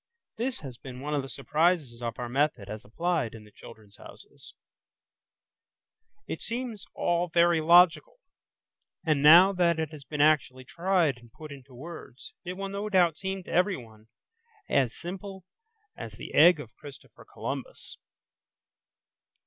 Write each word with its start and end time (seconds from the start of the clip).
This 0.37 0.61
has 0.61 0.79
been 0.79 0.99
one 0.99 1.13
of 1.13 1.21
the 1.21 1.29
surprises 1.29 2.01
of 2.01 2.17
our 2.17 2.27
method 2.27 2.67
as 2.71 2.83
applied 2.83 3.35
in 3.35 3.43
the 3.43 3.51
"Children's 3.51 3.97
Houses". 3.97 4.55
It 6.25 6.39
all 6.95 7.27
seems 7.29 7.33
very 7.35 7.61
logical, 7.61 8.17
and 9.05 9.21
now 9.21 9.53
that 9.53 9.77
it 9.77 9.91
has 9.91 10.03
been 10.03 10.19
actually 10.19 10.65
tried 10.65 11.17
and 11.17 11.31
put 11.31 11.51
into 11.51 11.75
words, 11.75 12.33
it 12.43 12.53
will 12.53 12.69
no 12.69 12.89
doubt 12.89 13.15
seem 13.15 13.43
to 13.43 13.51
everyone 13.53 14.07
as 14.67 14.91
simple 14.95 15.45
as 15.95 16.13
the 16.13 16.33
egg 16.33 16.59
of 16.59 16.75
Christopher 16.77 17.23
Columbus. 17.23 17.99